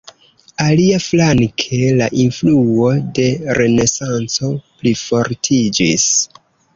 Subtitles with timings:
[0.67, 2.87] Aliaflanke la influo
[3.19, 3.25] de
[3.59, 4.49] renesanco
[4.81, 6.07] plifortiĝis.